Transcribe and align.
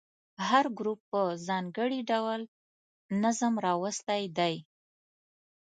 هر 0.47 0.65
ګروپ 0.77 0.99
په 1.11 1.21
ځانګړي 1.47 1.99
ډول 2.11 2.41
نظم 3.23 3.53
راوستی 3.65 4.23
دی. 4.37 4.55